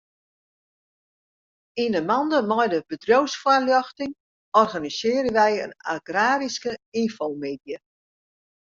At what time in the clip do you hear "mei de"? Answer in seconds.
2.49-2.79